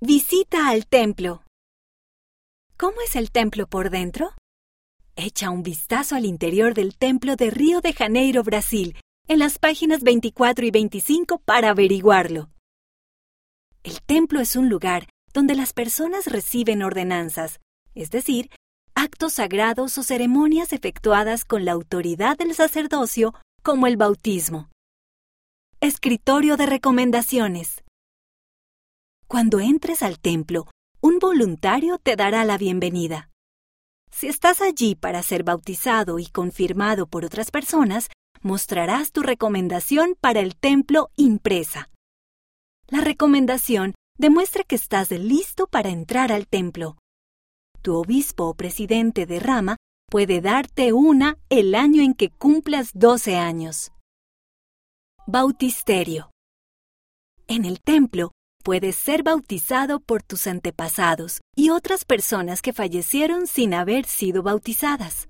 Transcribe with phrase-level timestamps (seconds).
[0.00, 1.42] Visita al templo.
[2.76, 4.30] ¿Cómo es el templo por dentro?
[5.16, 8.94] Echa un vistazo al interior del templo de Río de Janeiro, Brasil,
[9.26, 12.48] en las páginas 24 y 25 para averiguarlo.
[13.82, 17.58] El templo es un lugar donde las personas reciben ordenanzas,
[17.96, 18.50] es decir,
[18.94, 23.34] actos sagrados o ceremonias efectuadas con la autoridad del sacerdocio,
[23.64, 24.70] como el bautismo.
[25.80, 27.82] Escritorio de recomendaciones.
[29.28, 30.66] Cuando entres al templo,
[31.02, 33.28] un voluntario te dará la bienvenida.
[34.10, 38.08] Si estás allí para ser bautizado y confirmado por otras personas,
[38.40, 41.90] mostrarás tu recomendación para el templo impresa.
[42.86, 46.96] La recomendación demuestra que estás listo para entrar al templo.
[47.82, 49.76] Tu obispo o presidente de rama
[50.10, 53.92] puede darte una el año en que cumplas 12 años.
[55.26, 56.30] Bautisterio.
[57.46, 58.32] En el templo
[58.68, 65.26] puedes ser bautizado por tus antepasados y otras personas que fallecieron sin haber sido bautizadas.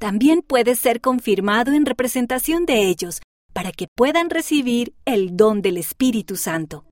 [0.00, 3.20] También puedes ser confirmado en representación de ellos
[3.52, 6.84] para que puedan recibir el don del Espíritu Santo.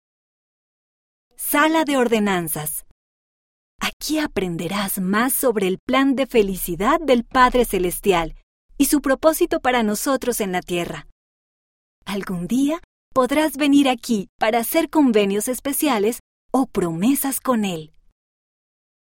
[1.35, 2.85] Sala de Ordenanzas.
[3.81, 8.37] Aquí aprenderás más sobre el plan de felicidad del Padre Celestial
[8.79, 11.09] y su propósito para nosotros en la tierra.
[12.05, 12.81] Algún día
[13.13, 16.21] podrás venir aquí para hacer convenios especiales
[16.53, 17.93] o promesas con Él.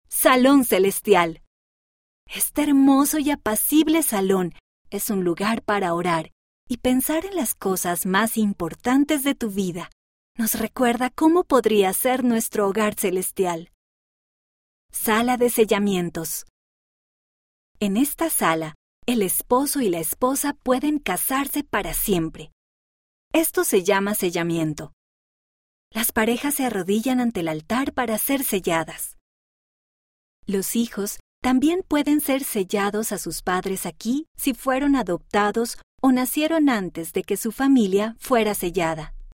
[0.08, 1.42] Salón Celestial.
[2.28, 4.54] Este hermoso y apacible salón
[4.90, 6.32] es un lugar para orar
[6.68, 9.90] y pensar en las cosas más importantes de tu vida.
[10.38, 13.72] Nos recuerda cómo podría ser nuestro hogar celestial.
[14.92, 16.46] Sala de sellamientos.
[17.80, 18.76] En esta sala,
[19.06, 22.52] el esposo y la esposa pueden casarse para siempre.
[23.34, 24.92] Esto se llama sellamiento.
[25.90, 29.18] Las parejas se arrodillan ante el altar para ser selladas.
[30.46, 36.68] Los hijos también pueden ser sellados a sus padres aquí si fueron adoptados o nacieron
[36.68, 39.14] antes de que su familia fuera sellada.